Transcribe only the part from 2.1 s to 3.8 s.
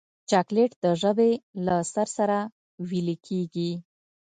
سره ویلې کېږي.